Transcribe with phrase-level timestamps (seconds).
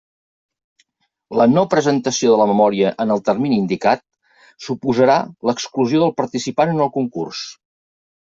[1.39, 4.01] La no presentació de la memòria en el termini indicat,
[4.69, 5.17] suposarà
[5.49, 7.47] l'exclusió del participant en el concurs.